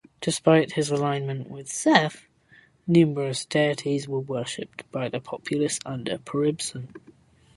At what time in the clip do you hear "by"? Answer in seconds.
4.91-5.09